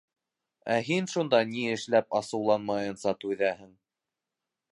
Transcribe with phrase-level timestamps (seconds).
[0.75, 3.73] Ә һин шунда ни эшләп асыуланмайынса түҙәһең?